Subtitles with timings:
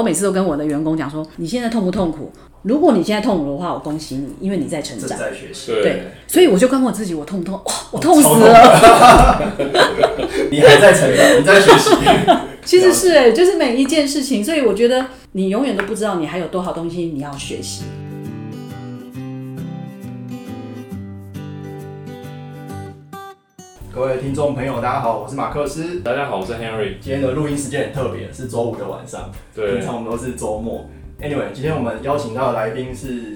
[0.00, 2.32] 我每次都跟我的员工讲说，你现在痛不痛苦？
[2.62, 5.06] 如果你现在痛苦的话，我恭喜你，因为你在成长。
[5.10, 7.54] 在学习，对，所以我就跟我自己，我痛不痛？
[7.66, 9.52] 哇，我痛死了。
[10.50, 11.90] 你还在成长，你在学习。
[12.64, 17.82] 其实是哎，就是每一件事情，所以我觉得你永远都不知道你还有多少东西你要学习。
[23.92, 25.98] 各位听众朋友，大家好，我是马克思。
[25.98, 26.94] 大家好，我是 Henry。
[27.00, 29.28] 今天的录音时间很特别，是周五的晚上。
[29.52, 30.86] 对平常我们都是周末。
[31.20, 33.32] Anyway，今天我们邀请到的来宾是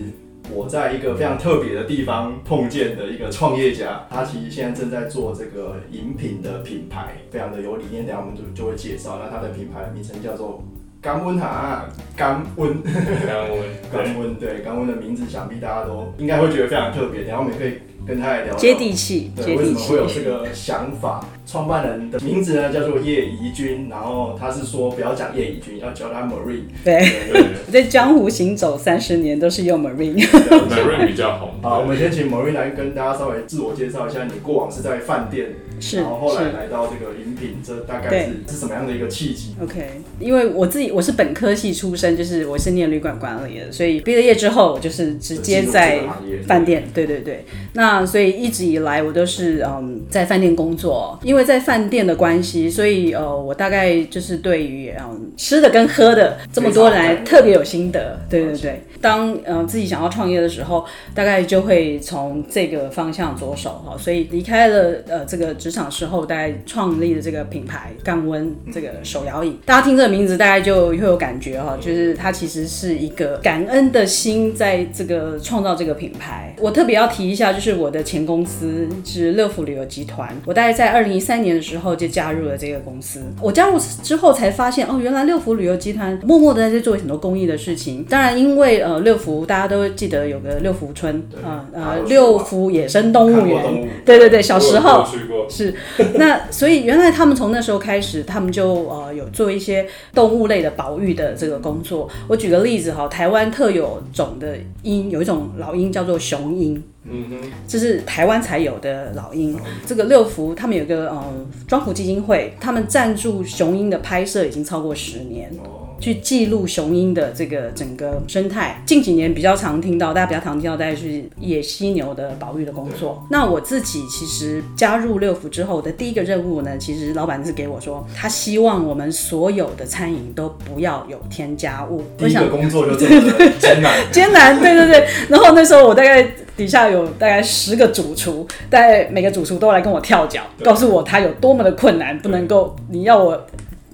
[0.52, 9.18] 我在一个非常特别的地方碰见的一个创业家，他其实现在正在做这个饮品的品牌，非常的有理念，等下我们就就会介绍。
[9.20, 10.62] 那他的品牌名称叫做
[11.02, 11.86] 甘温哈
[12.16, 12.80] 甘温。
[13.26, 13.60] 甘温，
[13.92, 17.22] 甘温对甘温的名字，想必大家都应该会觉得非常特别。
[17.22, 20.14] 等一下我们也可以跟他来聊聊接地气，对，接地为什么会有气。
[20.16, 21.24] 这个想法？
[21.46, 26.62] 创办人的名字呢叫做叶怡君，然后他是说不要讲叶怡君，要叫他 Marine。
[26.82, 27.06] 对，
[27.70, 30.18] 在江湖行走三十年，都是用 Marine。
[30.26, 31.50] Marine 比较红。
[31.62, 36.54] 好，我们先请 Marine 来跟大家稍微自我介绍一下，你过往是在饭店，是然后后来。
[36.54, 46.00] 来到这个饮品，这大概是是什么样的一个契机？OK，因为我自己我是本科系出身，就是我是念旅馆管理的，所以毕了业之后，我就是直接在
[46.46, 47.44] 饭店，对对对。
[47.72, 58.82] 那所以一直以来我都是嗯在饭店工作，因为在饭店的关系，所以呃我大概就是对于嗯吃的跟喝的这么多来特别有心得，对对对。
[59.04, 60.82] 当呃自己想要创业的时候，
[61.14, 69.58] 大概就会从这个方向着手哈，所以离开了呃这个职场之后，大概创立了这个品牌干温这个手摇椅。
[69.66, 76.56] 大家听这个名字，大概就会有感觉哈，就是它其实是一个感恩的心在这个创造这个品牌。
[76.58, 83.20] 我特别要提一下，就是我的前公司是乐福旅游集团，我大概在二零一三年的时候就加入了这个公司。
[83.42, 88.02] 我加入之后才发现，哦，原来乐福旅游集团默默的在做很多公益的事情。
[88.08, 95.06] 当然，因为呃六福大家都记得有个六福村啊呃六福野生动物园， 对对对，小时候
[95.48, 95.74] 是，
[96.16, 102.08] 那所以原来他们从那时候开始，他们就呃有做一些动物类的保育的这个工作。
[102.28, 106.82] 我举个例子哈，台湾特有种的鹰有一种老鹰叫做雄鹰。
[107.06, 109.54] 嗯哼，这是台湾才有的老鹰。
[109.84, 111.22] 这个六福他们有个呃
[111.68, 115.50] 庄福基金会，他们赞助雄鹰的拍摄已经超过十年。
[115.62, 118.82] 哦，去记录雄鹰的这个整个生态。
[118.86, 123.24] 近几年比较常听到，大家比较常听到，大概是野犀牛的保育的工作。
[123.30, 132.02] 那我自己其实加入六福之后的第一个任务呢，其实老板是给我说，他希望我们所有的餐饮都不要有添加物。
[132.18, 133.94] 第一个工作就这么的 艰难。
[134.12, 135.06] 艰难，对对对。
[135.28, 136.22] 然后那时候我大概
[136.56, 143.46] 底下有大概十个主厨，大概每个主厨都来跟我跳脚，告诉我他有多么的困难，不能够你要我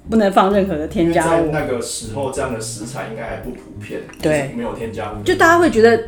[0.08, 1.50] 不能放任何的添加物。
[1.52, 6.02] 那个时候，这样的食材应该还不普遍，对就是没有添加物，就大家会觉得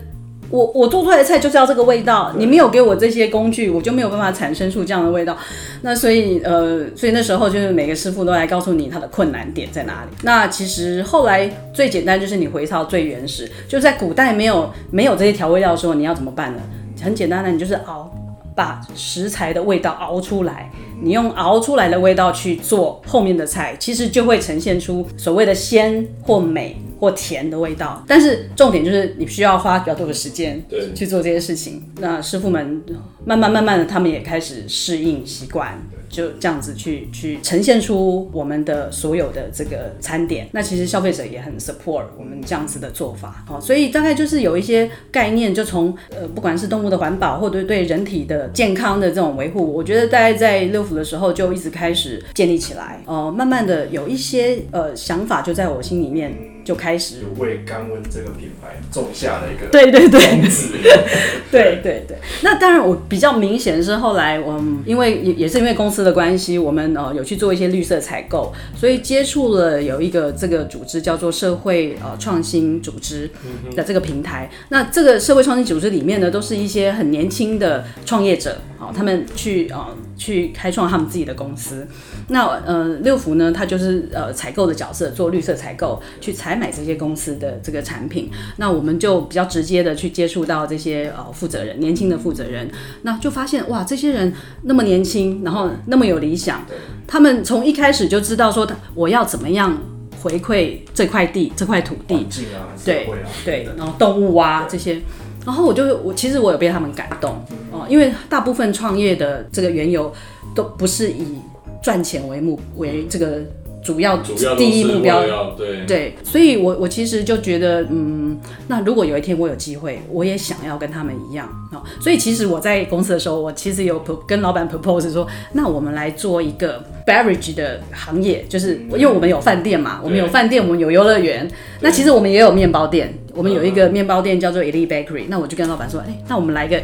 [0.51, 5.37] 我我做出来的菜就是要这个味道，你没有给我这些工具，我就没有办法产生出这样的味道。
[5.83, 10.17] 那所以呃，所以那时候就是每个师傅都来告诉你他的困难点在哪里。
[10.23, 16.63] 那其实后来最简单就是你回到最原始，就在古代没有没有这些调味料的时候，你要怎么办呢？
[17.03, 18.13] 很简单的，你就是熬。
[18.55, 20.71] 把食材的味道熬出来，
[21.03, 28.05] 你用熬出来的味道去做后面的菜，其实就会呈现出所谓的鲜或美或甜的味道。
[28.07, 31.83] 但是重点就是你需要花比较多的时间对去做这些事情。
[31.99, 32.83] 那师傅们
[33.25, 35.81] 慢慢慢慢的，他们也开始适应习惯，
[36.13, 40.47] 就这样子去去呈现出我们的所有的这个餐点。
[40.53, 56.33] 那其实消费者也很 support 我们这样子的做法，好，所以大概就是有一些概念，就从呃不管是动物的环保，或者对人体的健康的这种维护，我觉得大概在六福的时候就一直开始建立起来，呃，慢慢的有一些呃想法就在我心里面
[56.65, 57.17] 就开始。
[57.21, 60.75] 就为甘温这个品牌种下了一个对对对，种子。
[61.51, 73.31] 对对对，那当然我比较明显的是后来我们因为也也是因为公司的关系，我们呃有去做一些绿色采购，所以接触了有一个这个组织叫做社会呃创新组织
[73.77, 74.51] 的这个平台。
[74.71, 81.87] 那这个社会创新组织里面呢，都是一些很年轻的创业者，好、他们去呃去开创他们自己的公司。
[82.29, 88.31] 那呃六福呢，他就是呃采购的角色，做绿色采购，去采买这些公司的这个产品。
[88.57, 92.71] 那我们就比较直接的去接触到这些呃负责人，年轻的负责人，
[93.03, 94.33] 那就发现哇，这些人
[94.63, 96.65] 那么年轻，然后那么有理想，
[97.07, 99.77] 他们从一开始就知道说我要怎么样
[100.21, 102.15] 回馈这块地、这块土地，
[102.55, 105.01] 啊，对啊，对，然后动物啊这些，
[105.45, 110.13] 然后我就我其实我有被他们感动哦、因为大部分创业的这个缘由
[110.55, 111.39] 都不是以
[111.83, 113.41] 赚钱为目为这个
[113.83, 114.17] 主要
[114.57, 115.23] 第一目标。
[115.57, 115.87] 对。
[115.87, 118.39] 对，所以我我其实就觉得，嗯，
[118.69, 121.83] 那如果有一天我有机会，我也想要跟他们一样哦。
[122.01, 131.51] 所以其实我在公司的时候，我其实有跟老板 propose 说，那我们来做一个 beverage 的行业，就是因为我们有饭店嘛，我们有饭店，我们有游乐园，
[131.81, 133.13] 那其实我们也有面包店。
[133.35, 136.81] 我们有一个面包店叫做 Elite Bakery，那我就跟老板说，哎、那我们来个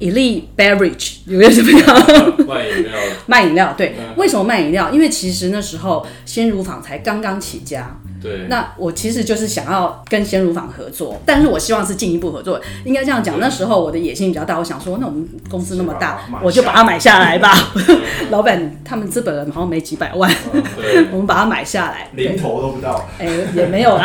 [0.00, 2.46] Elite Beverage，有没有怎么样？
[2.46, 2.92] 卖饮料，
[3.26, 4.14] 卖饮料，对，嗯。
[4.16, 4.90] 为什么卖饮料？
[4.90, 12.60] 因为其实那时候鲜乳坊才刚刚起家，对，那我其实就是想要跟鲜乳坊合作，但是我希望是进一步合作。
[12.84, 17.52] 应该这样讲，那时候我的野心比较大，我想说，那我们公司那么大我就把它买下来吧。
[18.30, 20.30] 老板他们资本人好像没几百万，
[20.76, 21.06] 对。
[21.10, 22.08] 我们把它买下来。
[22.14, 24.04] 零对，头都不到，哎、也没有啦，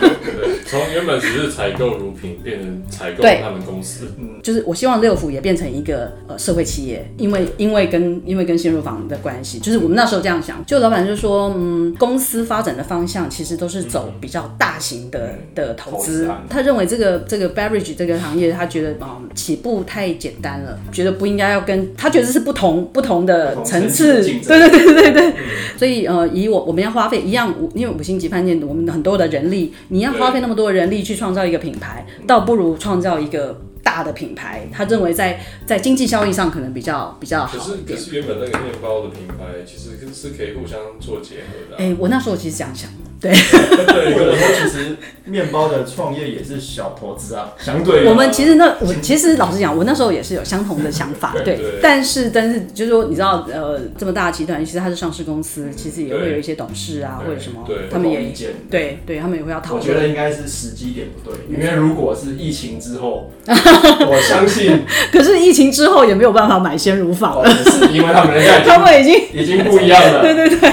[0.00, 0.29] 对，
[0.70, 4.38] 从原本只是采购乳品，变成采购他们公司，嗯。
[4.40, 25.32] 就是我希望六福也变成一个呃社会企业，因为因为跟因为跟鲜乳坊的关系，就是我们那时候这样想，就老板就说，嗯，公司发展的方向其实都是走比较大型的的投投资他认为这个这个 beverage 这个行业，他觉得嗯起步太简单了，觉得不应该要跟他觉得是不同不同的层次，对对对对对，
[25.76, 33.58] 所以呃以我我们要花费一样，因为五星级饭店我们很多的人力，你要花费那么多多人力去创造一个品牌，倒不如创造一个。
[33.82, 37.98] 大的品牌，他认为在在经济效益上可能比较比较可是可好一点。
[37.98, 39.34] 是原本那个面包的品牌
[39.66, 42.90] 其实是可以互相做结合的哎、啊，我那时候其实这样想，
[43.20, 51.56] 对，对，或者说其实面包的创业也是小投资啊， 相对我们其实那我其实老实讲，我那时候也是有相同的想法，对。
[51.56, 58.50] 对但是但是就是说，你知道，呃，这么大的集团，其实它是上市公司，其实也会有一些董事啊，或者什么对，他们也意见。
[58.70, 60.08] 对对，他们也会要讨论我觉得。
[60.08, 63.30] 应该是时机点不对，因为如果是疫情之后，
[64.06, 64.82] 我相信
[65.12, 70.22] 可是疫情之后也没有办法买鲜乳坊哦了，是因为他们人家已经 他们已经已经不一样了。
[70.22, 70.72] 对对对。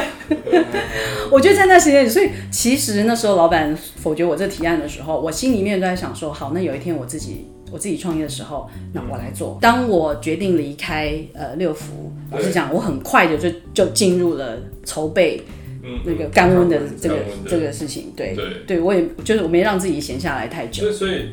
[1.30, 9.58] 我觉得在那时间，所以其实那时候老板否决我这提案的时候，我心里面都在想说，好，那有一天我自己我自己创业的时候，那我来做。
[9.62, 15.44] 当我决定离开呃六福，老实讲，我很快的就就进入了筹备
[15.84, 17.16] 嗯，那个干温的这个
[17.48, 18.14] 这个事情。
[18.16, 20.84] 对对，对，我也就是我没让自己闲下来太久。
[20.84, 21.26] 所以所以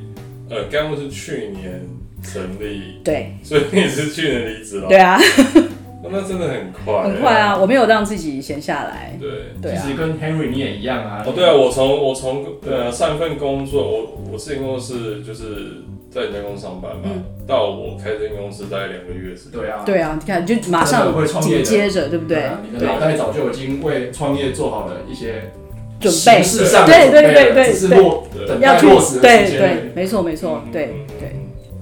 [0.50, 1.80] 呃，干温是去年
[2.22, 5.18] 成立，对 所以你是去年离职了，对啊，
[6.04, 9.16] 哦那真的很快，很快啊，，我没有让自己闲下来。
[9.20, 9.30] 对。
[9.62, 11.22] 对啊其，实跟 Henry 你也一样啊。
[11.26, 19.52] 哦，对啊，我从我从呃上一份工作，我我之前工作是就是在人家公司上班嘛，嗯到我开这间公司大概两个月时间。
[19.60, 22.60] 对啊，对啊，你看就马上会创业接着，对不对啊？
[22.62, 25.50] 你的对，脑袋早就已经为创业做好了一些
[26.10, 26.42] 准备。
[26.86, 28.26] 对对对对对只是落
[28.60, 28.86] 要去
[29.20, 31.03] 对对没错没错对。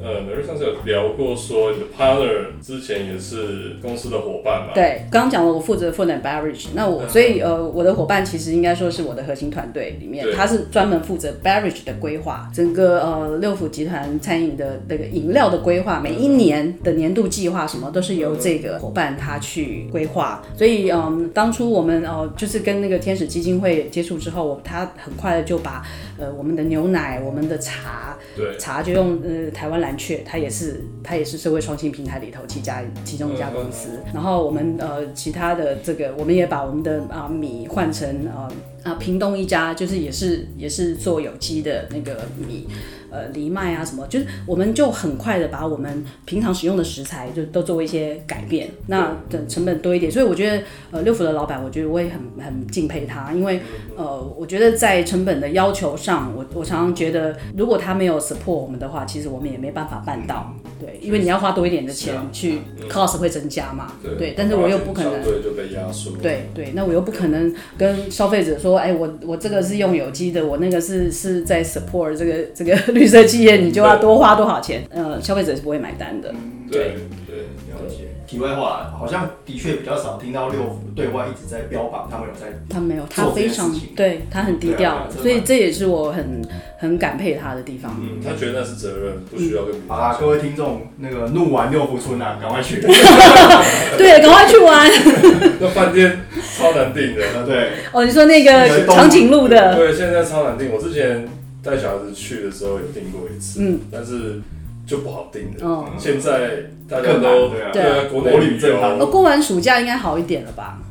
[0.03, 4.73] 呃，美瑞上次有聊过说你的 partner 之前也是公司的伙伴嘛？
[4.75, 20.43] 对，刚刚讲了，我负责 food and beverage，那我嗯所以呃，我的伙伴其实应该说是我的核心团队里面，他是专门负责 beverage 的规划，整个呃六福集团餐饮的那个饮料的规划，每一年的年度计划什么都是由这个伙伴他去规划。
[20.57, 25.85] 所以嗯，当初我们呃就是跟那个天使基金会接触之后，我他很快的就把
[26.19, 34.01] 呃我们的牛奶、我们的茶，对茶就用呃台湾蓝雀，它也是它也是社会创新平台里头其家其中一家公司。
[34.15, 38.51] 然后我们呃其他的这个，我们也把我们的啊、米换成呃
[38.83, 42.67] 啊屏东一家，就是也是也是做有机的那个米。
[43.13, 53.61] 呃，藜麦啊什么，就是我们就很快的把我们平常使用的食材就都做一些改变，那的成本多一点，所以我觉得呃六福的老板，我觉得我也很很敬佩他，因为
[53.97, 65.13] 呃我觉得在成本的要求上，我我常常觉得如果他没有 support 我们的话，其实我们也没办法办到，对，因为你要花多一点的钱去嗯 cost 会增加嘛，对对，但是我又不可能。
[65.23, 66.13] 对就被压缩。
[66.23, 74.85] 对对，那我又不可能跟消费者说，哎，我我这个是用有机的，我那个是是在 support 这个这个 绿色企业，你就要多花多少钱？
[74.95, 76.33] 呃，消费者是不会买单的。
[76.71, 76.95] 对
[77.27, 78.05] 对，了解。
[78.29, 86.41] 题外话，好像的确比较少听到六福对外一直在标榜他们有在他没有，他非常对他很低调，所以这也是我很
[86.79, 87.95] 很感佩他的地方。
[88.01, 92.81] 嗯，他觉得那是责任，不需要跟别人好啦，各位听众，那个怒玩六福村啊，赶快去。
[93.99, 94.89] 对，赶快去玩
[95.61, 96.21] 那饭店
[96.57, 97.23] 超难订的。
[97.35, 98.03] 呃，对，哦！
[98.05, 100.73] 你说那个长颈鹿的，对，现在超难订。
[100.73, 101.29] 我之前
[101.63, 104.41] 带小孩子去的时候有订过一次，嗯，但是
[104.87, 105.67] 就不好订的。
[105.67, 110.83] 哦，现在大家更都难对啊对啊，国内国旅游哦，过完暑假应该好一点了吧？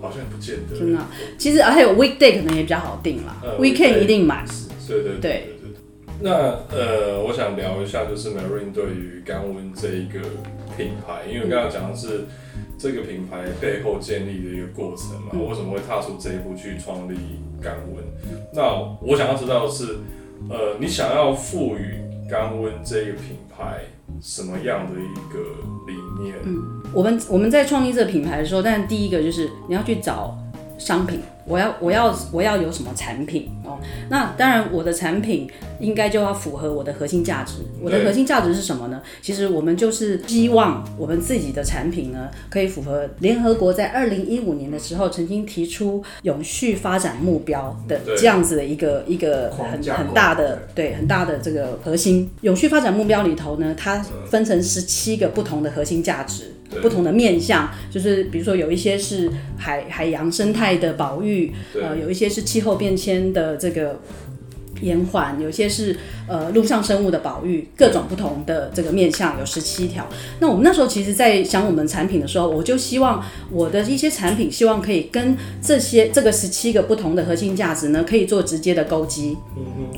[0.00, 0.78] 好像不见得。
[0.78, 4.44] 真的啊其实还有 weekday 可能也比较好定啦呃，weekend weekday 一定满。
[4.86, 5.54] 对对对对对对。
[6.20, 6.30] 那
[6.70, 10.20] 呃，我想聊一下，就是 Marine 对于干温这一个
[10.76, 12.26] 品牌，因为我刚刚讲的是
[12.78, 15.30] 这个品牌背后建立的一个过程嘛？
[15.32, 17.16] 嗯为什么会踏出这一步去创立
[17.62, 18.04] 干温？
[18.52, 18.62] 那
[19.00, 19.98] 我想要知道的是，
[20.48, 23.80] 呃，你想要赋予干温这个品牌
[24.20, 25.38] 什么样的一个
[25.86, 26.34] 理念？
[26.92, 30.36] 我们我们在创立这个品牌的时候，但第一个就是你要去找
[30.78, 33.78] 商品，我要我要我要有什么产品哦。
[34.10, 35.48] 那当然，我的产品
[35.80, 37.54] 应该就要符合我的核心价值。
[37.80, 39.00] 我的核心价值是什么呢？
[39.22, 52.30] 其实我们就是希望我们自己的产品呢，可以符合联合国在二零一五年的时候曾经提出永续发展目标的这样子的一个一个很很大的对很大的这个核心。
[52.42, 56.52] 永续发展目标里头呢，它分成十七个不同的核心价值。
[56.82, 61.37] 不同的面向，就是比如说有一些是海海洋生态的保育，
[61.72, 64.00] 对呃，有一些是气候变迁的这个
[64.80, 65.96] 延缓，有些是
[66.28, 70.06] 呃陆上生物的保育，各种不同的这个面向有十七条。
[70.38, 79.36] 那我们那时候其实，在想我们产品的时候，我就希望我的一些产品，希望可以跟这些这个十七个不同的核心价值呢，可以做直接的勾稽。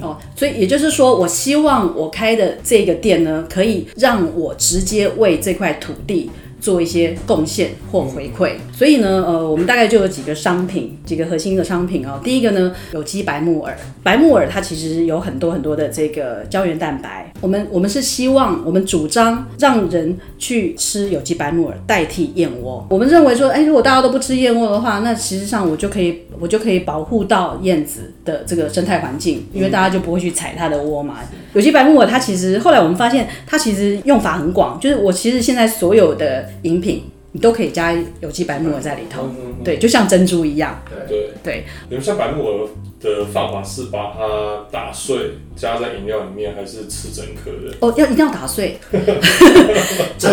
[0.00, 6.30] 哦，所以也就是说，我希望我开的这个店呢，可以让我直接为这块土地。
[6.60, 12.20] 做一些贡献或回馈，所以呢，呃，我们大概就有几个商品，几个核心的商品哦。
[12.22, 17.32] 第一个呢，有机白木耳，白木耳它其实有很多很多的这个胶原蛋白。
[17.40, 22.86] 我们我们是希望，我们主张让人去吃有机白木耳代替燕窝。
[22.90, 31.20] 我们认为说，哎，如果大家都不吃燕窝的话，那其实上我就可以我就可以保护到燕子的这个生态环境，因为大家就不会去踩它的窝嘛。
[31.54, 41.64] 有机白木耳它其实后来我们发现，它其实用法很广，就是我其实现在所有的饮品，你都可以加有机白木耳在里头，嗯对，就像珍珠一样，对对。
[41.88, 42.68] 你们像白木耳
[43.00, 45.16] 的方法是把它打碎
[45.56, 47.74] 加在饮料里面，还是吃整颗的？
[47.80, 48.78] 哦，要一定要打碎，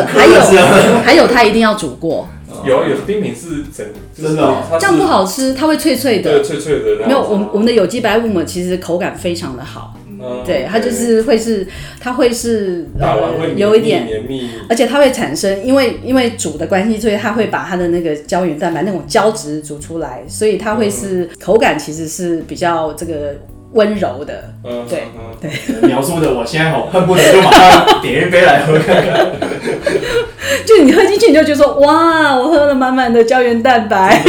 [0.08, 0.42] 还有
[1.04, 2.28] 还有它一定要煮过，
[2.66, 6.44] 有啊有的冰品是整，真的这样不好吃，它会脆脆对，的。
[6.44, 7.06] 脆脆的。
[7.06, 11.68] 没有，我们我们的有机白木耳其实口感非常的好，嗯对，它就是会是，
[12.00, 13.18] 它会是呃
[13.56, 14.08] 有一点。
[14.70, 23.36] 而且它会产生，因为因为煮的关系，所以它会把它的那个胶原蛋白那种胶质煮出来，所以它会是口感其实是比较这个
[23.74, 24.54] 温柔的。
[24.64, 29.28] 嗯，对嗯描述的，我现在好恨不得就马上点一杯来喝看看。
[30.66, 34.22] 就你喝进去，你就觉得说，哇，我喝了满满的胶原蛋白。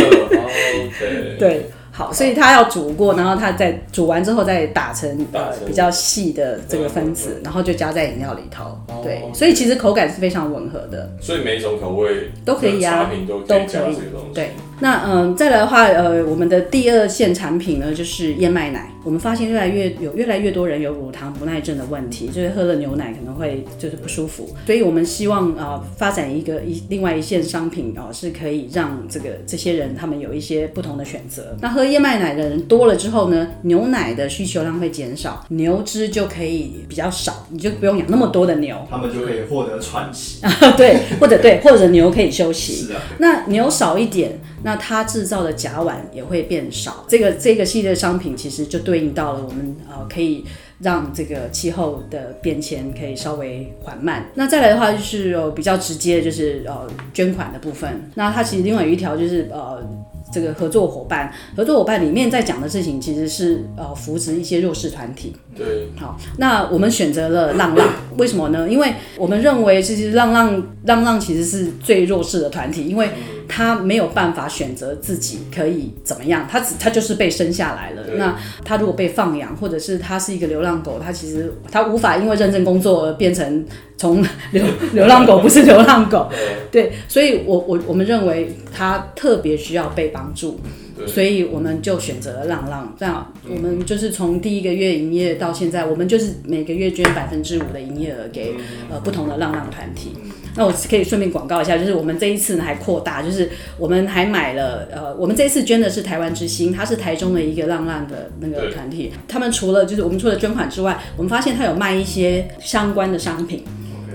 [1.38, 1.66] 对，
[1.99, 8.67] 好，所以它要煮过，然后它再煮完之后再打成呃比较细的这个分嗯子，然后就加在饮料里头。
[8.87, 11.11] 哦对，所以其实口感是非常吻合的。
[11.21, 14.33] 所以每一种口味都可以啊都可都以加这个东西。
[14.33, 18.88] 对，那嗯，再来的话，呃，我们的第二线产品呢，就是燕麦奶。
[19.09, 31.57] 我们发现越来越有越来越多人有乳糖不耐症的问题，就是喝了牛奶可能会就是不舒服，所以我们希望啊、呃发展一个一另外一线商品哦、是可以让这个这些人他们有一些不同的选择。
[31.62, 38.77] 那喝燕麦奶的人多了之后呢，牛奶的需求量会减少，牛只就可以比较少，你就不用养那么多的牛。
[38.91, 40.53] 他们就可以获得喘息啊。
[40.77, 42.75] 对，或者对， 或者牛可以休息。
[42.75, 47.07] 是啊，那牛少一点，那它制造的甲烷也会变少。
[47.09, 50.45] 这个这个系列商品其实就对应到了我们呃可以
[50.81, 54.26] 让这个气候的变迁可以稍微缓慢。
[54.35, 58.11] 那再来的话就是呃比较直接，就是呃捐款的部分。
[58.14, 59.83] 那它其实另外有一条就是呃。
[60.31, 67.88] 这个合作伙伴，合作伙伴里面在讲的事情其实是呃扶持一些弱势团体，对，好，那我们选择了浪浪，
[68.19, 68.69] 为什么呢？
[68.69, 73.09] 因为我们认为其实浪浪浪浪其实是最弱势的团体，因为
[73.49, 78.02] 他没有办法选择自己可以怎么样，他只他就是被生下来了。
[78.17, 83.64] 那他如果被放养，或者是他是一个流浪狗，他其实他无法因为认真工作而变成
[83.97, 86.28] 从流流浪狗不是流浪狗。
[86.71, 90.61] 对对，所以我我我们认为他特别需要被帮助。
[91.07, 98.52] 所以我们就选择了浪浪，这样我们就是从第一个月营业到现在，我们就是每个月捐百分之五的营业额给
[98.90, 100.11] 呃不同的浪浪团体。
[100.59, 103.49] 那我可以顺便广告一下，就是我们这一次呢还扩大，就是
[103.79, 109.12] 我们还买了呃，我们这一次捐的是台湾之星，它是台中的一个浪浪的那个团体。
[109.27, 113.65] 他们除了就是我们除了捐款之外，我们发现他有卖一些相关的商品。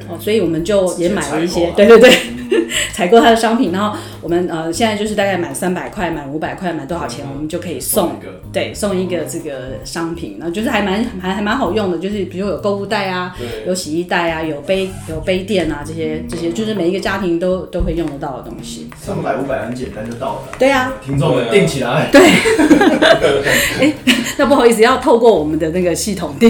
[0.09, 2.11] 哦，所以我们就也买了一些，对对对，
[2.93, 18.89] 采购他的商品，然后我们呃现在就是大概满三百块、满五百块、满多少钱，我们就可以送一个，对，送一个这个商品，然后就是还蛮还还蛮好用的，就是比如有购物袋啊，有洗衣袋啊，有杯有杯垫啊，这些这些就是每一个家庭都都会用得到的东西。
[18.97, 20.41] 三百五百很简单就到了。
[20.59, 22.09] 对啊，听众们定起来。
[22.11, 22.21] 对，
[23.79, 23.93] 哎，
[24.37, 26.49] 那不好意思，要透过我们的那个系统订，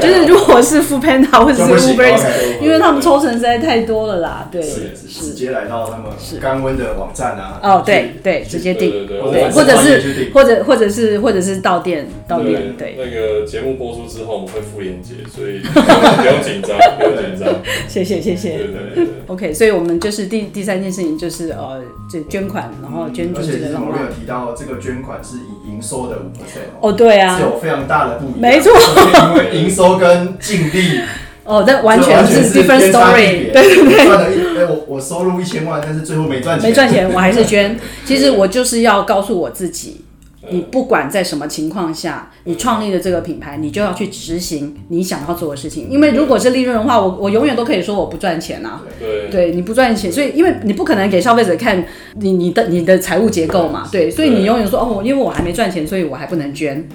[0.00, 2.18] 就是如果是 Food Panda 或者是 Uber
[2.60, 4.48] 因为他们抽成实在太多了啦。
[4.50, 6.06] 对，是是直接来到他们
[6.40, 7.58] 甘温的网站啊。
[7.62, 17.54] 哦，对对，直接订，对对对对，我或者是或者或者是或者是到店到店，对，那个节目播出之后我们会附链接，所以 不用紧张， 不用紧张。
[17.88, 18.58] 谢谢谢谢。
[18.58, 24.14] 对对对，OK，所以我们就是第第三件事情就是呃，就捐款，然后捐助而且这个浪漫其实我们有。
[24.14, 28.40] 提到这个捐款是以营收的五 percent 哦，对啊是，有非常大的不一样。
[28.40, 28.72] 没错
[29.28, 31.00] 因为营收跟净利
[31.44, 34.04] 哦，那完全是 different story，对对 对。
[34.06, 37.78] 赚了一哎，我我收入一千万，但是最后没赚钱，没赚钱，我还是 捐。
[38.04, 40.00] 其实我就是要告诉我自己，
[40.50, 45.90] 你不管在什么情况下，你创立了这个品牌，你就要去执行你想要做的事情。
[45.90, 48.80] 因为如果是利润的话，我我永远都可以说我不赚钱啊。
[48.98, 51.84] 对对，你不赚钱，所以因为你不可能给消费者看
[52.14, 56.88] 你你的你的财务结构嘛，对，所以你永远说哦，因为我还没赚钱，所以我还不能捐。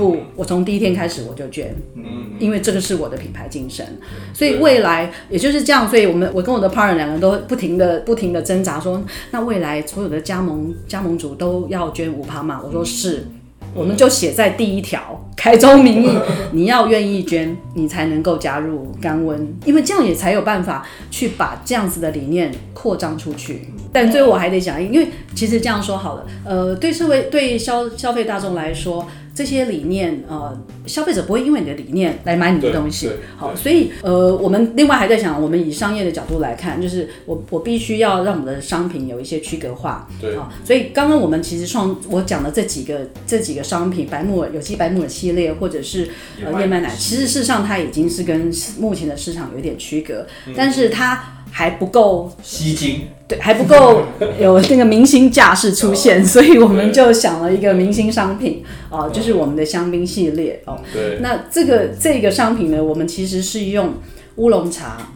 [0.00, 2.04] 不，我从第一天开始我就捐，嗯，
[2.38, 3.86] 因为这个是我的品牌精神，
[4.32, 12.60] 所以未来也就是这样，所以我们我跟我的 partner 两个人都不停的不停的挣扎说，那未来所有的加盟加盟主都要捐五趴嘛？
[12.64, 13.26] 我说是。
[13.72, 16.10] 我们就写在第一条，开宗明义，
[16.50, 23.68] 你要愿意捐，你才能够加入甘温，因为这样也才有办法去把这样子的理念扩张出去。
[23.92, 29.06] 但最后我还得讲，因为其实这样说好了，呃，对社会对消消费大众来说，
[29.40, 30.54] 这些理念，呃，
[30.84, 33.08] 消费者不会因为你的理念来买你的东西。
[33.38, 40.06] 好，所以呃，我们另外还在想，我们以商业的角度来看，就是我我必须要让我们的商品有一些区隔化。
[40.20, 46.10] 对好，所以刚刚我们其实创我讲的这几个这几个商品，白木耳有机白木耳系列，或者是
[46.44, 54.02] 呃燕麦奶，其实事实上它已经是跟目前的市场有点区隔，但是它还不够吸睛，对，还不够
[54.40, 60.80] 有那个明星架势出现，所以我们就想了一个明星商品，哦、就是我们的香槟系列哦。
[60.92, 63.94] 对，那这个这个商品呢，我们其实是用
[64.36, 65.08] 乌龙茶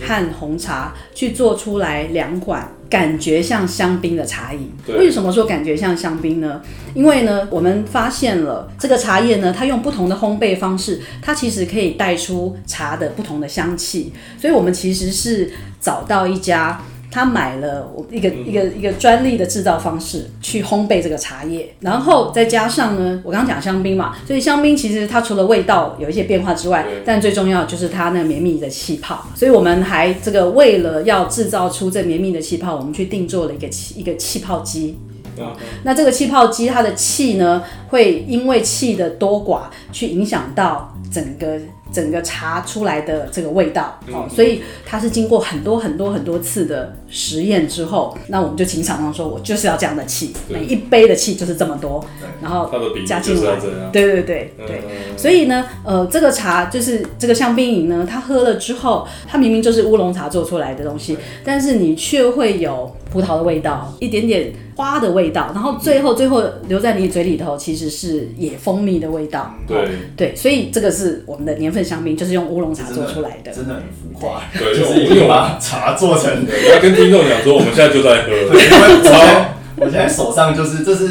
[0.00, 4.70] 和红茶去做出来两款感觉像香槟的茶饮。
[4.88, 6.60] 为什么说感觉像香槟呢？
[6.92, 14.12] 因为呢，我们发现了这个茶叶呢，它用不同的烘焙方式，它其实可以带出茶的不同的香气。
[14.38, 15.50] 所以我们其实是
[15.80, 16.82] 找到一家。
[17.10, 29.26] 他买了我一个一个一个专利的制造方式去烘焙这个茶叶，然后再加上呢，我刚刚讲香槟嘛，所以香槟其实它除了味道有一些变化之外，但最重要就是它那个绵密的气泡。
[29.34, 34.98] 所以我们还这个为了要制造出这绵密的气泡，我们去定做了一个气一个气泡机。
[35.38, 35.46] 嗯
[35.84, 41.58] 那这个气泡机它的气呢，会因为气的多寡去影响到整个
[41.92, 43.98] 整个茶出来的这个味道。
[44.12, 52.04] 哦，所以它是经过很多很多很多次的实验之后，那我们就请厂商说，我就是要这样的气，每一杯的气就是这么多，
[52.40, 52.70] 然后
[53.06, 53.58] 加进来。
[53.92, 54.82] 对对对对。
[54.88, 69.54] 嗯，所以呢，呃，这个茶就是这个香槟饮呢，它喝了之后，它明明就是乌龙茶做出来的东西，但是你却会有葡萄的味道，一点点花的味道，然后最后最后留在你嘴里头，其实是野蜂蜜的味道。
[69.66, 73.52] 对对，所以这个是我们的年份香槟，就是用乌龙茶做出来的。
[73.52, 76.46] 真的很浮夸，对就是已经把茶做成。
[76.46, 78.28] 的，要跟听众讲说，我们现在就在喝。
[78.28, 81.08] 对，因为我现在我现在手上就是这是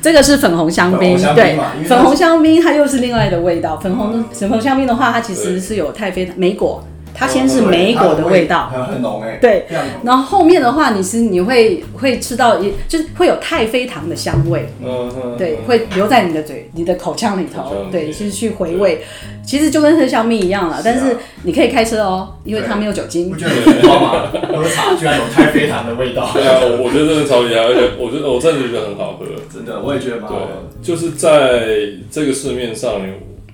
[0.00, 3.76] 这个是粉红香槟，粉红香对嘛因为，粉红香槟它又是另外的味道。
[3.78, 6.82] 粉红粉红香槟的话，它其实是有太妃莓果，
[7.18, 8.70] 它先是对莓果的的味道。
[8.72, 9.66] 很很浓哎，对。
[10.04, 19.02] 然后后面的话，你是你会会吃到一就是会有太妃糖的香味，嗯嗯，对，会留在你的嘴、你的口腔里头，对，就是去回味。
[19.44, 23.36] 其实就跟喝香蜜一样了，但是你可以开车哦，因为它没有酒精不。
[23.36, 24.30] 觉得很浮夸吗？
[24.54, 29.24] 喝茶居然有太妃糖的味道， 对啊，我我觉得真的超厉害，而且我觉得我真的觉得很好喝。
[29.50, 30.44] 真的，我也觉得蛮好喝。
[30.44, 31.64] 对，就是在
[32.10, 33.00] 这个市面上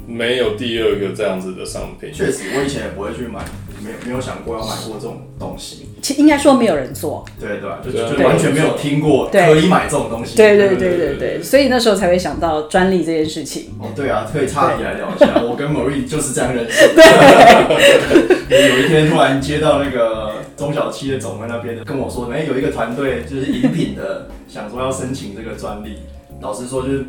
[0.07, 2.13] 没有第二个这样子的商品。
[2.13, 3.45] 确实，我以前也不会去买，
[3.83, 5.89] 没有没有想过要买过这种东西。
[6.03, 7.79] 其应该说没有人做，对对吧？
[7.83, 10.37] 就就完全没有听过可以买这种东西。
[10.37, 13.75] 对对对对对对，所以那时候才会想到专利这件事情。
[13.81, 15.41] 哦，对啊，可以岔题来聊一下。
[15.43, 17.03] 我跟 Marie 就是这样认识的。
[18.51, 26.01] 有一天突然接到那个中小企业总会那边的跟我说，哎、有一个团队就是饮品的，想说要申请这个专利。
[26.43, 27.05] 老实说，就是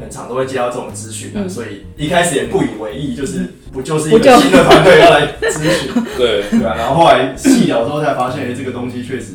[0.00, 6.74] 很常都会接到这种咨询啊，嗯所以一开始也不以为意，就是不就是一个新的团队要来咨询，对， 对啊。
[6.76, 9.34] 然后后来细聊之后才发现，哎、这个东西确实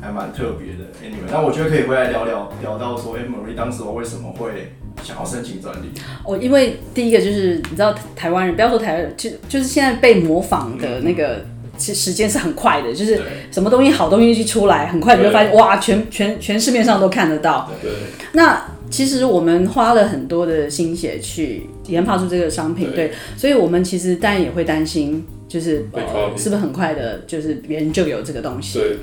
[0.00, 0.84] 还蛮特别的。
[1.02, 5.90] Anyway，那我觉得可以回来聊聊聊到说，哎、m a r i e 当时我为什么会想要申请专利？
[6.24, 11.44] 哦，因为第一个就是你知道台湾人，不要说台湾人，就就是现在被模仿的那个。
[11.78, 13.20] 其实时间是很快的，就是
[13.52, 17.70] 什么东西好东西一出来，很快你就发现哇，全全全市面上都看得到。
[17.82, 17.90] 对，
[18.32, 23.08] 那其实我们花了很多的心血去研发出这个商品，对。
[23.08, 28.78] 对，所以我们其实当然也会担心，就是呃是不是很快的，就是别人就有这个东西。
[28.78, 28.96] 对，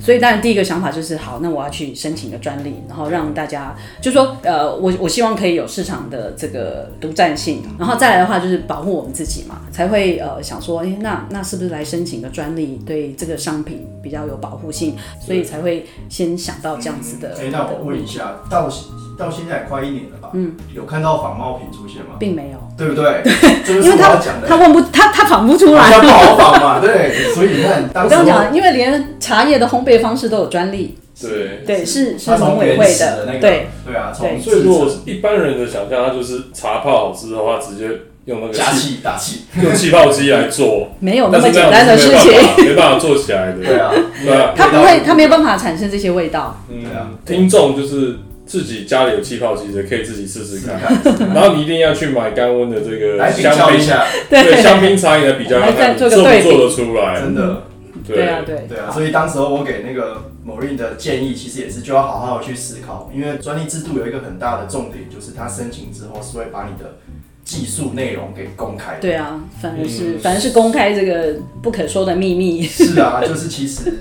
[0.00, 17.36] 所以当然第一个想法就是好，那我要去申请个专利，然后让大家就说呃，我我希望可以有市场的这个独占性，然后再来的话就是保护我们自己嘛，才会呃想说，哎、那那是不是来申请个专利，对这个商品比较有保护性，所以才会先想到这样子的。
[17.38, 18.70] 哎、那我问一下，到
[19.18, 20.30] 到现在快一年了吧？
[20.32, 22.16] 嗯，有看到仿冒品出现吗？
[22.18, 23.20] 并没有，对不对？
[23.66, 26.00] 对因为他讲，他问不他他仿不出来。
[26.00, 31.62] 不好仿嘛，对，所以你看，我刚刚讲，因为连茶叶的烘焙方式都有专利，对。
[31.66, 37.84] 对，是是农委会的那个，对，对啊，对从所以如果制一般人的想象，他就是茶泡好之后，话直接
[38.24, 42.32] 用那个气气打气，用气泡机来做， 没有那么简单的事情。
[42.64, 43.58] 没办法，做起来的。
[43.62, 43.92] 对啊，
[44.24, 46.58] 对啊，他不会，他没有办法产生这些味道。
[46.70, 46.80] 嗯
[47.26, 48.16] 听众就是
[48.50, 50.76] 自己家里有气泡机的，可以自己试试看。
[50.76, 55.60] 看，然后你一定要去买干温的这个来比香槟，较一下，对香槟茶饮来比较
[55.94, 57.20] 做不做个对做得出来？
[57.20, 57.62] 真的，
[58.04, 66.96] 对啊，对对啊，所以当时候我给那个 Maureen 的建议，其实也是就要好好的去思考，因为专利制度有一个很大的重点，就是它申请之后是会把你的
[67.44, 69.00] 技术内容给公开的。
[69.00, 72.62] 对啊，反正是嗯反正是公开这个不可说的秘密。
[72.66, 73.92] 是啊，就是其实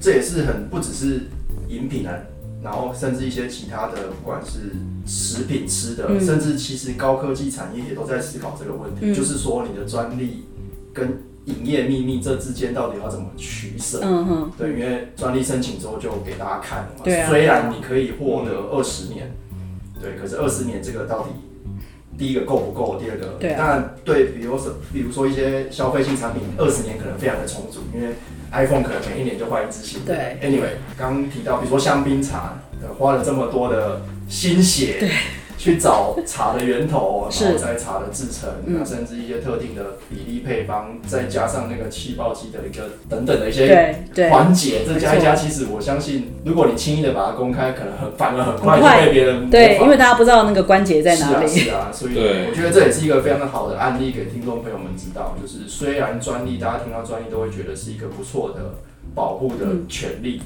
[0.00, 1.28] 这也是很不只是
[1.68, 2.14] 饮品啊，
[2.62, 4.72] 然后甚至一些其他的，不管是
[5.06, 10.44] 食品吃的，嗯甚至其实高科技产业也都在思考这个问题，嗯就是说你的专利
[10.92, 14.00] 跟营业秘密这之间到底要怎么取舍？
[14.02, 17.00] 嗯哼，对，因为专利申请之后就给大家看了嘛。
[17.02, 19.34] 对啊虽然你可以获得二十年，
[20.00, 21.30] 对，可是二十年这个到底
[22.18, 23.00] 第一个够不够？
[23.00, 28.08] 第二个，对啊当然对，比如说比如说一些消费性产品，二十年可能非常的充足，因为
[28.52, 30.14] iPhone 可能每一年就换一支新的。
[30.14, 35.10] 对，Anyway，刚刚提到，比如说香槟茶，呃花了这么多的心血。
[35.60, 37.44] 去找茶的源头，是。
[37.44, 38.78] 然后再茶的制成，嗯。
[38.78, 43.94] 那甚至一些特定的比例配方，再加上那个气泡机的一个等等的一些
[44.30, 51.46] 环节，这加一加，其实我相信，如果你轻易的把它公开，可能很反而很快就被别人对，因为大家不知道那个关节在哪里。
[51.46, 52.14] 是啊，是啊，所以
[52.48, 58.76] 我觉得这也是一个非常好的案例，给听众朋友们知道，就是虽然专利，大家听到专利都会觉得是一个不错的
[59.14, 60.40] 保护的权利，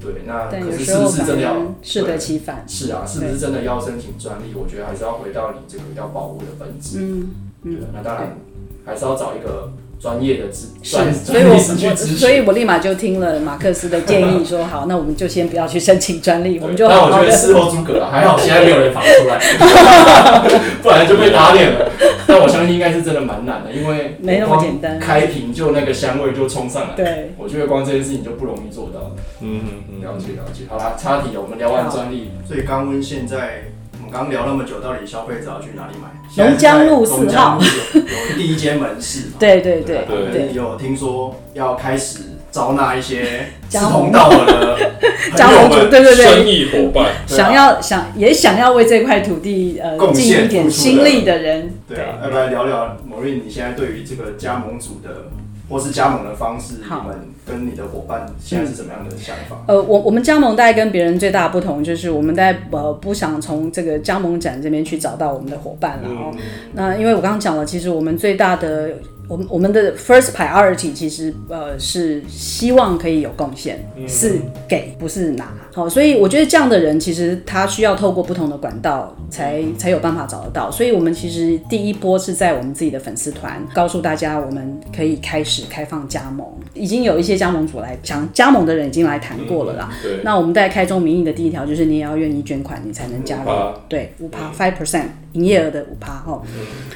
[0.00, 2.64] 对，那可是是不是真的要适得其反。
[2.66, 4.54] 是啊，是不是真的要申请专利？
[4.54, 6.98] 我觉得还是要回到你这个要保护的本质。
[7.00, 7.30] 嗯
[7.62, 8.38] 对嗯，，那当然
[8.86, 12.16] 还是要找一个专业的支是，专所以我专利师去我咨询。
[12.16, 17.16] 所以我立马就听了马克思的建议， 说好，那我们就先不要去申请专利，我们就但好好的。
[17.18, 19.38] 我觉得事后诸葛了，还好现在没有人仿出来，
[20.82, 21.90] 不然就被打脸了。
[22.26, 26.94] 但我相信应该是真的蛮难的，因为没那么简单光开瓶就那个香味就冲上来。
[26.96, 29.14] 对，我觉得光这件事情就不容易做到。
[29.40, 29.60] 嗯
[29.90, 30.64] 嗯了解了解。
[30.68, 33.79] 好啦，插题了，我们聊完专利，所以刚温现在我
[34.10, 36.44] 们刚聊那么久，到底消费者要去哪里买？
[36.44, 37.58] 龙江路四号。
[37.94, 39.34] 有有第一间门市嘛？
[39.38, 42.18] 对对对有听说要开始
[42.50, 44.90] 招纳一些志同道合的
[45.36, 55.30] 加盟主，朋友们，对对对，生意伙伴，想要想也想要为这块土地呃贡献尽一点心力的人，对啊，要不要聊聊某瑞，你现在对于这个加盟组的
[55.70, 59.56] 或是加盟的方式，好你们跟你的伙伴现在是怎么样的想法？
[59.68, 66.34] 呃，我我们加盟大概跟别人最大的不同就是，我们在呃不想从这个加盟展这边去找到我们的伙伴了哦。
[66.74, 68.90] 那因为我刚刚讲了，其实我们最大的
[69.28, 73.78] 我们我们的 first priority 其实呃是希望可以有贡献，
[74.08, 75.52] 是给不是拿。
[75.72, 80.70] 好、所以我觉得这样的人其实他需要透过不同的管道才才有办法找得到。
[80.70, 89.90] 所以我们其实第一波是在我们自己的粉丝团告诉大家，我们可以开始开放加盟，已经有一些加盟主来想加盟的人已经来谈过了啦。
[90.02, 93.50] 对，那我们在开宗明义的第一条就是你也要愿意捐款，你才能加入。
[93.88, 96.42] 对，五趴 five percent 营业额的五趴哦。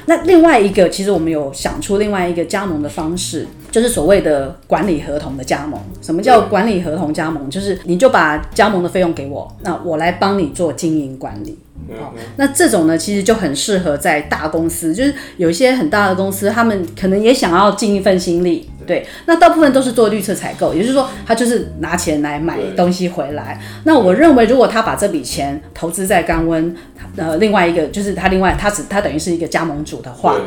[0.05, 5.79] 那另外一个，其实我们有想出另外一个加盟的方式，就是所谓的管理合同的加盟。
[6.01, 7.49] 什么叫管理合同加盟？
[7.49, 11.57] 就是你就把加盟的费用给我，那我来帮你做经营管理。
[11.99, 19.05] 好，那这种呢，其实就很适合在大公司，就是有一些很大的公司，他们可能也想要尽一份心力，对。
[19.25, 23.59] 那大部分都是做绿色采购，也就是说，他就是拿钱来买东西回来。
[23.83, 26.75] 那我认为，如果他把这笔钱投资在干温，
[27.17, 30.39] 呃，另外一个就是他另外他只他等于是一个加盟主的话，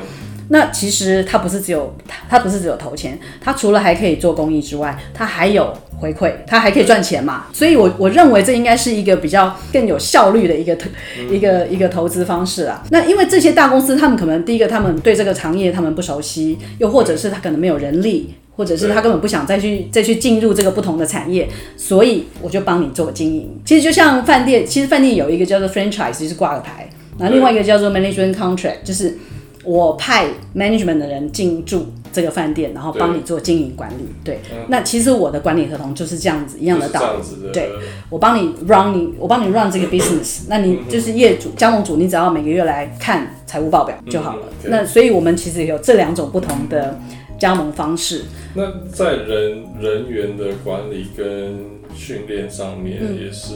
[0.50, 7.46] 那其实他不是只有他他不是只有投钱，他除了还可以做公益之外，他还有回馈，他还可以赚钱嘛。
[7.52, 10.88] 所以我我认为这应该是一个比较更有效率的一个投、
[11.30, 12.84] 一个一个投资方式啊。
[12.90, 18.34] 那因为这些大公司，他们可能第一个他们对这个行业他们不熟悉，又或者是他可能没有人力。
[18.58, 23.48] 或者是他根本不想再去再去进入这个不同的产业，所以我就帮你做经营。
[23.64, 29.16] 其实就像饭店，其实饭店有一个叫做 franchise，就是挂个牌，然后另外一个叫做 management contract，就是
[29.62, 31.86] 我派 management 的人进驻
[32.18, 34.08] 这个饭店，然后帮你做经营管理。
[34.24, 37.52] 对，那其实我的管理合同就是这样子一样的道理。
[37.52, 37.70] 对，
[38.10, 44.42] 我帮你 run 你，我帮你 run 这个 business，那你就是业主加盟主，你只要每个月来看财务报表就好了。
[44.64, 46.98] 那所以我们其实有这两种不同的。
[47.38, 51.60] 加盟方式，那在人人员的管理跟
[51.94, 53.54] 训练上面，也是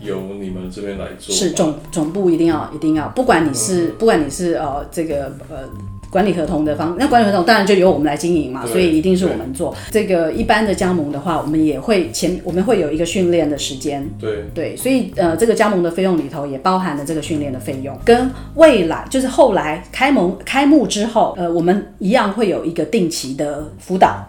[0.00, 1.34] 由你们这边来做。
[1.34, 5.68] 是总总部一定要一定要，不管你是不管你是呃这个呃。
[6.10, 9.74] 管理合同的方，那管理合同当然就由我们来经营嘛，所以一定是我们做。
[9.90, 14.04] 这个一般的加盟的话，我们也会前我们会有一个训练的时间。
[14.18, 24.26] 对对，所以呃，这个加盟的费用里头也包含了这个训练的费用，跟未来就是后来开盟开幕之后，呃，我们一样会有一个定期的辅导。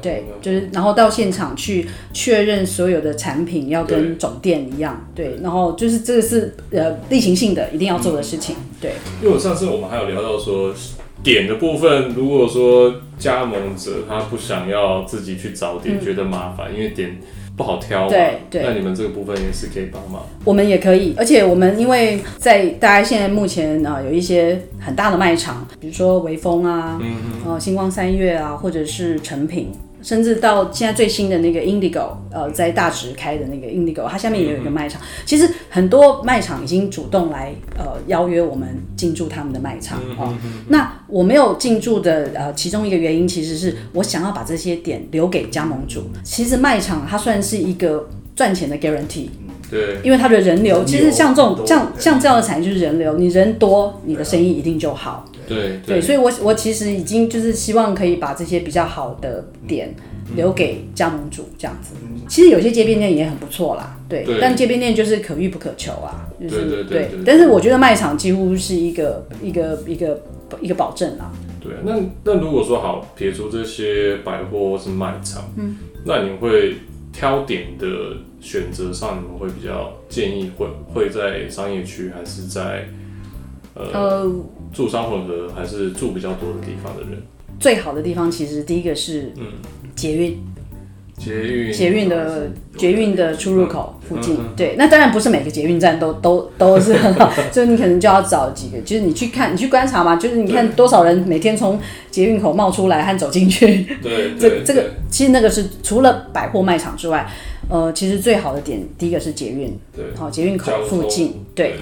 [0.00, 8.92] 对，就是然后到现场去确认所有的产品要跟总店一样，对，然后就是这个是呃例行性的一定要做的事情，对。
[9.20, 10.74] 因为我上次我们还有聊到说
[11.22, 17.20] 点的部分，如果说加盟者他不想要自己去找点，觉得麻烦，因为点。
[17.62, 20.26] 不好挑，对对，那你们这个部分也是可以帮忙。
[20.44, 29.70] 我们也可以，而且我们因为在大家现在目前啊有一些很大的卖场，比如说微风啊，嗯嗯，呃星光三月啊，或者是成品。
[30.02, 35.00] 甚至到现在最新的那个 Indigo，呃，在大直开的那个 Indigo，它下面也有一个卖场。
[35.24, 40.34] 其实很多卖场已经主动来呃邀约我们进驻他们的卖场哦。
[40.68, 46.02] 那我没有进驻的呃其中一个原因，其实是我想要把这些点留给加盟主。
[46.24, 49.28] 其实卖场它算是一个赚钱的 guarantee，
[49.70, 55.24] 对，因为它的人流，其实像这种像像这样的产业就是人流，你人多，你的生意一定就好。
[55.46, 59.94] 对对，所以我我其实已经就是希望可以把这些比较好的点
[60.36, 61.94] 留给加盟主这样子。
[62.28, 67.10] 其实有些街边店也很不错啦，对，但街边店就是可遇不可求啊，就是对。
[67.26, 70.22] 但是我觉得卖场几乎是一个一个一个
[70.60, 71.30] 一个保证啦。
[71.60, 76.76] 对，那那如果说好撇除这些百货或是卖场，嗯，那你会
[77.12, 77.86] 挑点的
[78.40, 82.86] 选择上，你们会比较建议会会在商业区还是在？
[83.74, 84.30] 呃，
[84.72, 87.22] 住商混合还是住比较多的地方的人，
[87.60, 89.44] 最好的地方其实第一个是嗯。
[89.94, 90.38] 捷运，
[91.18, 101.78] 捷运捷运的捷运的出入口附近，对，那当然不是每个捷运站都都都是很好， 所以你可能就要找几个，就是你去看，你去观察嘛，就是你看多少人每天从
[102.10, 107.30] 捷运口冒出来和走进去， 对，这这个其实那个是除了百货卖场之外，
[107.68, 111.74] 呃，其实最好的点第一个是捷运，对，好，捷运口附近，对。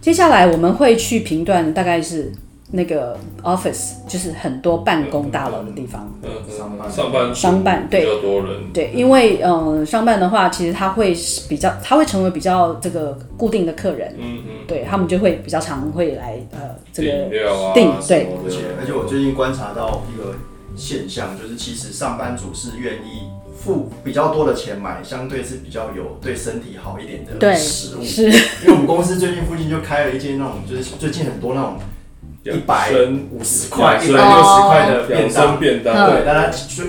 [0.00, 2.32] 接下来我们会去评断，大概是
[2.70, 6.12] 那个 office，就是很多办公大楼的地方。
[6.22, 8.72] 嗯，上班上班商办对比较多人。
[8.72, 11.14] 对，因为嗯，商办的话，其实他会
[11.48, 14.14] 比较，他会成为比较这个固定的客人。
[14.18, 14.54] 嗯嗯。
[14.66, 17.10] 对他们就会比较常会来呃这个
[17.74, 18.28] 订对。
[18.44, 20.34] 而且而且我最近观察到一个
[20.76, 23.27] 现象，就是其实上班族是愿意。
[23.68, 31.76] 付比较多的钱买相对是比较有对身体好一点的食物，是，因为我们公司最近附近就开了一间那种，就是最近很多那种
[32.44, 32.90] 一百
[33.30, 36.82] 五十块、一百六十块的便当，便当，对，但它主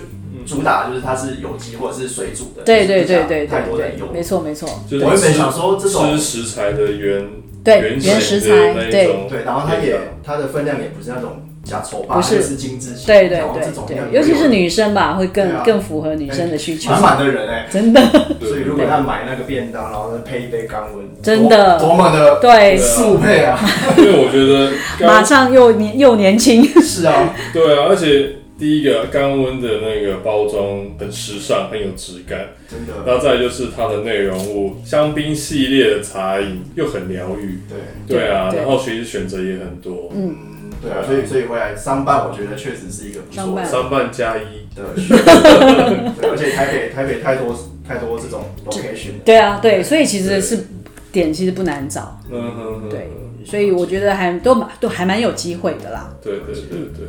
[0.45, 4.69] 主打就是它是有机或者是水煮的，对对对对太多的油，没错没错。
[4.89, 7.27] 我原本想说这种吃食材的原
[7.61, 9.27] 对原食材，对。
[9.29, 11.41] 对，然后它也它的分量也不是那种。
[11.63, 16.91] 加丑吧，不是是精致型，对对对对，尤其是女生吧，会更更符合女生的需求。
[16.91, 18.01] 满满的人哎，真的。
[18.41, 23.59] 所以如果他买那个便当，然后再配一杯干温，真的多么的对速配啊！
[23.97, 24.71] 因为我觉得
[25.05, 26.63] 马上又年又年轻。
[26.81, 30.63] 是啊，对啊，而且第一个干温的那个包装
[30.99, 32.93] 很时尚，很有质感，真的。
[33.05, 37.59] 然后再就是它的内容物，香槟系列的茶饮又很疗愈，
[38.07, 40.35] 对对啊，然后其实选择也很多，嗯。
[40.81, 44.11] 对啊，所以所以回来商办，我觉得确实是一个不错商办。
[44.11, 44.59] 加一。
[44.75, 49.13] 的选择，而且台北台北太多太多这种 location。
[49.25, 50.67] 对啊，对，所以其实是
[51.11, 53.09] 点其实不难找，嗯哼，对，
[53.43, 56.13] 所以我觉得还都都还蛮有机会的啦。
[56.21, 57.07] 对对对对，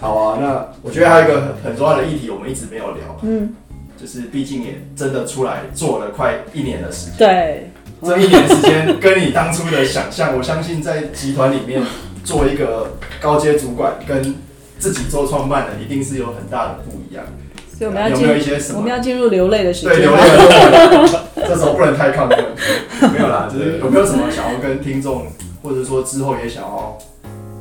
[0.00, 3.54] 好啊，那我觉得还有一个很很重要的议题，我们一直没有聊，嗯，
[3.96, 7.70] 就是毕竟也真的出来做了快一年的时间，对，
[8.02, 11.80] 这一年时间跟你当初的想象，我相信在集团里面。
[12.26, 14.34] 做一个高阶主管跟
[14.80, 17.24] 自己做创办的，一定是有很大的不一样。
[17.78, 20.18] 所以我们要有进没有一些什么我们要进入流泪的时对，间流了。
[20.18, 22.44] 泪的， 这时候不能太亢奋。
[23.12, 25.26] 没有啦，就是有没有什么想要跟听众，
[25.62, 26.98] 或者说之后也想要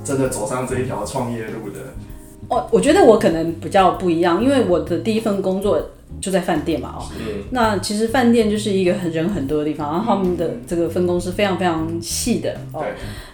[0.04, 1.80] 真的走上这一条创业路的？
[2.48, 5.82] 哦，我觉得我可能比较不一样，因为我的第一份工作
[6.22, 12.84] 就在饭店嘛，哦，嗯，那其实饭店就是一个很人很多的地方，然后他们的这个分工是非常非常细的哦。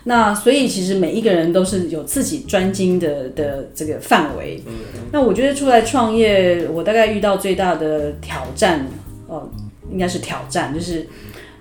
[0.05, 4.63] 那所以其实每一个人都是有自己专精的的这个范围。
[4.67, 4.73] 嗯
[5.12, 8.86] 那我觉得出来创业，我大概遇到最大的挑战，
[9.27, 9.49] 呃，
[9.91, 11.07] 应该是挑战，就是。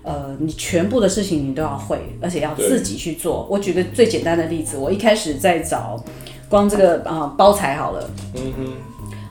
[0.03, 3.46] 呃，你全部的事情你都要会，而且要自己去做。
[3.51, 6.03] 我举个最简单的例子，我一开始在找，
[6.49, 8.73] 光这个啊、呃包材好了，嗯哼，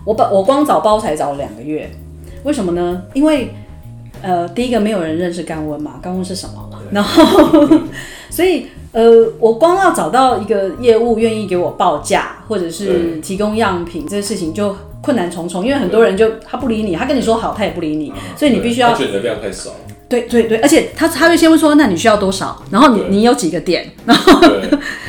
[0.10, 1.88] 我把我光找包材找了两个月，
[2.41, 3.04] 为什么呢？
[3.13, 3.54] 因为
[4.24, 6.67] 呃，第一个没有人认识干温嘛，干温是什么？
[6.89, 7.69] 然后
[8.32, 9.04] 所以呃，
[9.39, 15.63] 我光要找到一个业务愿意给我报价，或者是提供样品，这些事情就困难重重。
[15.63, 19.69] 因为很多人就他不理你，他跟你说好，他也不理你，所以你必须要他觉得你的量太少，
[20.10, 22.60] 对对对，而且他他会先问说，那你需要多少？
[22.72, 23.88] 然后你你有几个点？
[24.08, 24.41] 然后，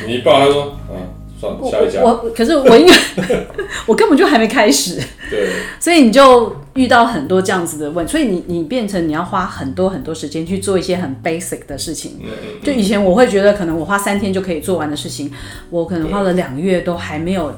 [0.05, 0.93] 你一报他说，啊，
[1.41, 2.93] 我下一家，我可是我应该
[3.87, 4.99] 我根本就还没开始。
[5.29, 5.49] 对，
[5.79, 12.19] 所以你就遇到很多这样子的问，所以你你变成你要花很多很多时间去做一些很 basic 的事情。
[12.21, 15.31] 嗯嗯，就以前我会觉得可能我花三天就可以做完的事情，
[15.69, 17.53] 我可能花了两个月都还没有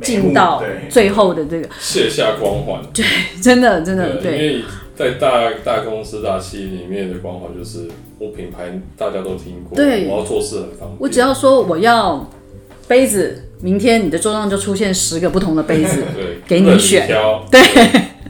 [0.00, 3.04] 进到最后的这个，卸下光环，对
[3.42, 4.32] 真的真的对。
[4.32, 4.64] 因为
[4.96, 7.88] 在大大公司大企业里面的光环就是
[8.18, 12.26] 我品牌大家都听过，对我要做事很方便，我只要说我要
[12.90, 16.02] 杯子，明天你的桌上就出现十个不同的杯子，
[16.48, 17.06] 给你选，
[17.48, 17.60] 对。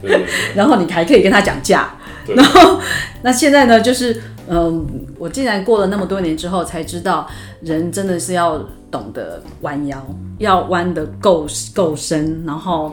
[0.53, 1.95] 然后你还可以跟他讲价。
[2.27, 2.79] 然后
[3.23, 4.85] 那现在呢，就是嗯，
[5.17, 7.29] 我竟然过了那么多年之后才知道，
[7.61, 10.03] 人真的是要懂得弯腰，
[10.39, 12.91] 要弯得够够深，然后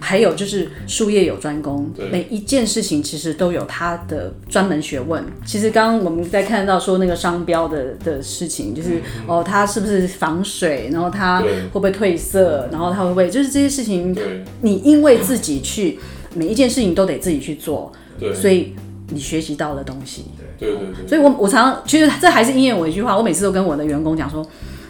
[0.00, 5.22] 还有就是术业有专攻，每一件事情其实都有它的专门学问。
[5.44, 14.16] 其实刚刚我们在看到说那个商标的的事情，就是、哦，它是不是防水，然后它会不会褪色，然后它会不会，就是这些事情，
[14.62, 15.98] 你因为自己去
[16.34, 18.74] 每一件事情都得自己去做，对所以
[19.10, 20.24] 你学习到的东西。
[20.58, 24.44] 对对对，所以我我常常其实这还是应验我一句话，我每次都跟我的员工讲说，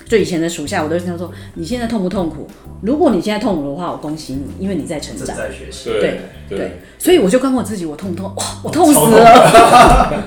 [0.09, 2.48] 就以前的属下，我都跟他说，你现在痛不痛苦？
[2.83, 5.37] 如果你现在痛苦的话，我恭喜你，因为你在成长。
[5.37, 5.90] 在学习。
[5.90, 8.33] 对对对对，所以我就跟我自己，我痛不痛？
[8.37, 10.24] 哇，我痛死了。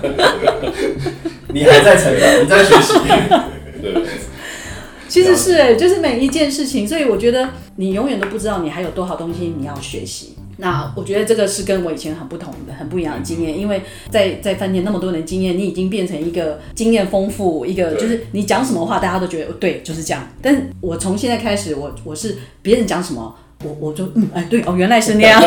[1.54, 2.94] 你还在成长，你在学习。
[3.82, 4.04] 对
[5.08, 10.36] 其实是哎，就是每一件事情，所以我觉得你永远都不知道你还有多少东西你要学习。
[10.62, 20.28] 那我觉得这个是跟我以前很不同的、很不一样的经验，因为在在饭店那么多年经验，你已经变成一个经验丰富，一个就是你讲什么话，大家都觉得对，就是这样。
[20.42, 25.42] 但是我从现在开始，我我是别人讲什么，我我就嗯哎对哦，原来是那样，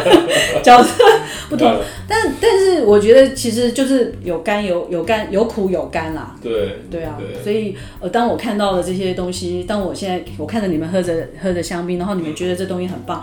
[0.64, 1.04] 角色
[1.50, 1.70] 不同。
[2.08, 6.34] 但但是我觉得其实就是有甘有有甘有苦有甘啦。
[6.42, 13.22] 对对啊，对所以呃，当我看到了这些东西，当我现在我看着你们喝着喝着香槟，然后你们觉得这东西很棒，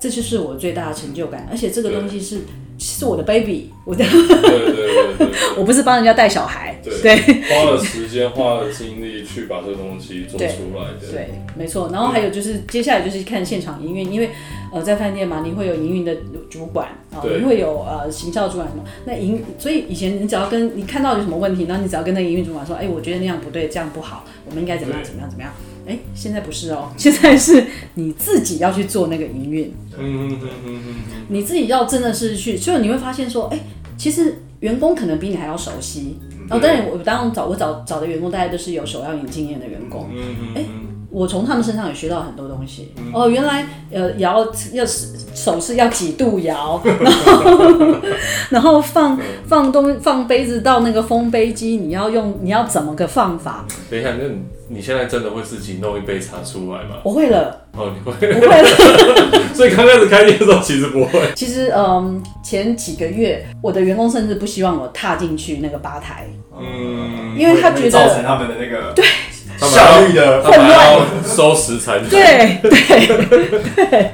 [0.00, 1.46] 这就是我最大的成就感。
[1.50, 2.40] 而且这个东西是
[2.78, 11.90] 是我的 baby，我的对对对对 我不是帮人家带小孩，对对花了时间花了精力去把这个东西做出来的，对，没错。
[11.92, 14.30] 然后还有就是接下来就是看现场营运，因为
[14.72, 16.14] 呃在饭店嘛，你会有营运的
[16.48, 18.84] 主管啊，你会有呃行销主管什么。
[19.04, 25.52] 那营所以以前你只要跟你看到有什么问题，然后你只要跟那个营运主管说，哎，我觉得那样不对，这样不好，我们应该怎么样对怎么样怎么样。
[25.88, 30.94] 哎，现在不是哦， 现在是你自己要去做那个营运，嗯嗯嗯嗯嗯
[31.28, 33.58] 你自己要真的是去，所以你会发现说，哎，
[33.96, 36.18] 其实员工可能比你还要熟悉。
[36.48, 40.08] 然后当然我当然找我找找的员工，大家都是有手要有经验的员工。
[40.14, 42.90] 嗯嗯嗯嗯，我从他们身上也学到很多东西。
[43.12, 47.96] 哦，原来呃摇要手势要几度摇，然 后
[48.48, 53.66] 然后放放东放杯子到那个封杯机，你要用你要怎么个放法？
[53.90, 54.24] 等一下，那
[54.68, 56.96] 你你现在真的会自己弄一杯茶出来吗？
[57.02, 58.68] 我会了，哦，你会，我会了。
[59.54, 66.28] 所以刚开始开店的时候其实不会，其实嗯，前几个月我的员工甚至不希望我踏进去那个吧台，
[66.58, 69.04] 嗯，因为他觉得造成得他们的那个对。
[69.60, 72.70] 他们效率的他们还要收食材，对对。
[73.74, 74.10] 对，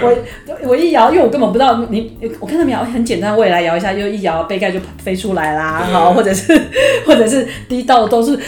[0.00, 0.16] 我
[0.62, 5.92] 我一摇，因为我根本不知道你，我看他们摇很简单，我也来摇一下，就一摇杯盖就飞出来啦，对。
[5.92, 6.56] 好，或者是
[7.04, 8.38] 或者是滴到都是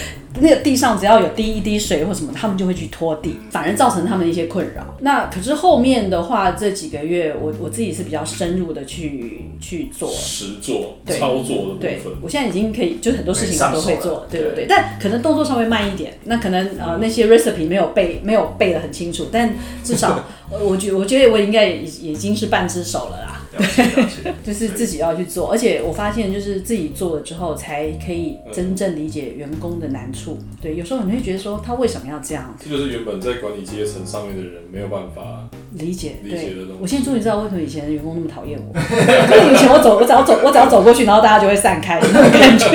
[0.40, 4.96] 那个地上只要有滴一滴水或什么，他们就会去拖地，反而造成他们一些困扰。
[5.01, 10.11] 那可是后面的话，这几个月我我自己是比较深入的去去做。
[10.11, 23.38] 实做对操作的部对分，，我现在已经可以，就是很多事情我都会做，对对对，但可能动作稍微慢一点，那可能呃那些 recipe 没有背没有背的很清楚，但至少呃 我觉我觉得我应该也已经是半只手了啦。
[23.59, 24.34] 了解了解。
[24.46, 30.38] 就是自己要去做，而且我发现就是自己做了之后，才可以真正理解员工的难处。
[30.62, 35.48] 对，有时候你会觉得说他为什么要这样这就是原本在管理阶层上面的人没有办法。
[35.72, 36.16] 理解。
[36.22, 38.72] 理解的东西，我现在终于知道为什么以前的员工那么讨厌我。
[38.78, 42.68] 就是以前我走，我只要走，我只要走过去，然后大家就会散开那种感觉。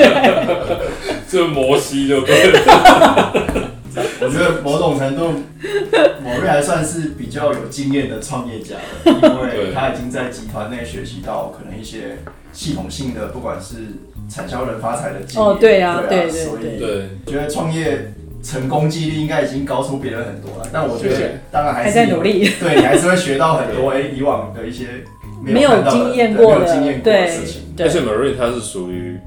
[1.27, 3.33] 这摩西就对了，
[4.25, 5.33] 我觉得某种程度，
[6.23, 12.17] 某瑞还算是比较有经验的创业家了，因为他已经在集团内学习到可能一些
[12.51, 13.75] 系统性的，不管是
[14.29, 15.49] 产销人发财的经验。
[15.49, 18.13] 哦对啊对对所以对，觉得创业
[18.43, 20.67] 成功几率应该已经高出别人很多了。
[20.71, 24.87] 但我觉得当然还还是有在努力，对你还是会学到很多哎、以往的一些
[25.43, 27.61] 没有看到的经验过的没有经验过的事情。
[27.75, 29.17] 对而且 Marine 他是属于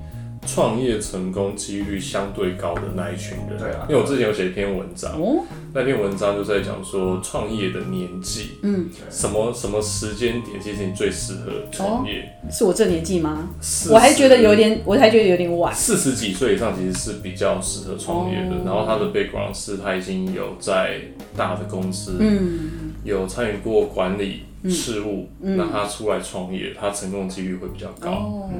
[0.46, 3.58] 创业成功几率相对高的那一群人。
[3.58, 5.44] 对啊因为我之前有写一篇文章，哦，
[5.74, 12.24] 那篇文章就在讲说创业的年纪，嗯，什么什么时间点其实你最适合创业。
[12.50, 15.74] 是我这年纪吗？40哦我还觉得有点，我还觉得有点晚。
[15.74, 18.56] 四十几岁以上其实是比较适合创业的。
[18.56, 21.00] 哦然后他的 background 是他已经有在
[21.36, 28.10] 大的公司，嗯，有参与过管理事务，嗯那他出来创业，他成功几率会比较高。
[28.10, 28.50] 哦，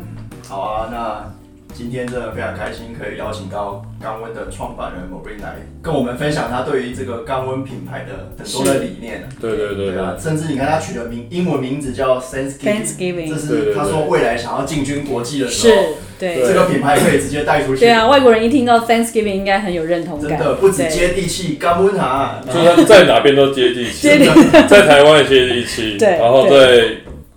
[0.47, 1.35] 好啊，那
[1.77, 9.29] 今天真的非常开心，可以邀请到钢温的创办人 Maureen 来跟我们分享他对于这个钢温品牌的很多的理念。
[9.39, 15.83] 对对对对，啊，甚至你看他取的名英文名字叫 Thanksgiving，Thanksgiving 这是他说未来想要进军国际的时是候，，
[16.19, 16.37] 对。
[16.47, 17.81] 这个品牌可以直接带出去。
[17.81, 24.25] 对啊，外国人一听到 Thanksgiving 应该很有认同感，真的不止接地气，钢温塔，就是在哪边都接地气，接地
[24.67, 26.87] 在台湾也接地气，对然后在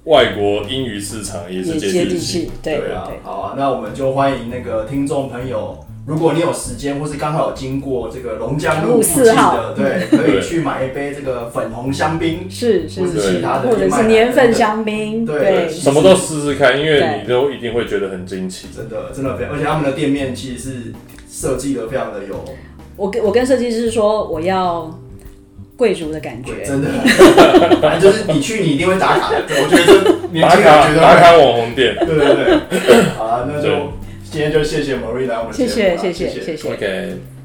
[0.09, 9.55] 外国英语市场也是也接地接地气气。，对对啊，，好啊，那我们就欢迎那个听众朋友，如果你有时间，或是刚好有经过这个龙江路附近路四号。
[9.55, 18.67] 的，对，可以去买一杯这个粉红香槟， 是是或是是，其他的或者是年份香槟，对对，什么都试试看，因为你都一定会觉得很惊奇。
[18.75, 20.93] 真的真的非常，而且他们的店面其实是
[21.29, 22.43] 设计的非常的有
[22.97, 24.99] 我跟我跟设计师说我要
[25.79, 26.89] 贵族的感觉，真的，
[27.81, 31.95] 反正就是你去你一定会打卡的，我觉得这年打轻人卡绝对会，打卡网红店。
[32.05, 33.93] 对对对，好啊，那就
[34.29, 36.29] 今天就谢谢 Marie 来我们谢谢谢谢。
[36.29, 36.69] 谢谢。
[36.73, 37.38] ，OK。